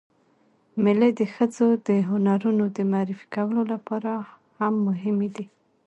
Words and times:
مېلې 0.83 1.09
د 1.19 1.21
ښځو 1.33 1.67
د 1.87 1.89
هنرونو 2.09 2.65
د 2.77 2.79
معرفي 2.91 3.25
کولو 3.35 3.61
له 3.71 3.77
پاره 3.87 4.15
هم 4.59 4.73
مهمې 4.87 5.29
دي. 5.35 5.45